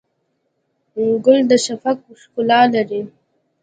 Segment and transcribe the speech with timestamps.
[1.25, 3.01] ګل د شفق ښکلا لري.